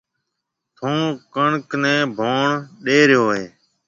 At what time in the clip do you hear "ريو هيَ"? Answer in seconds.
3.09-3.45